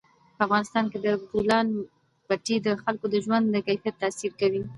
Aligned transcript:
په 0.35 0.41
افغانستان 0.47 0.85
کې 0.91 0.97
د 1.05 1.07
بولان 1.29 1.67
پټي 2.27 2.55
د 2.61 2.67
خلکو 2.83 3.05
د 3.09 3.15
ژوند 3.25 3.45
په 3.53 3.59
کیفیت 3.67 3.95
تاثیر 4.03 4.31
کوي. 4.41 4.61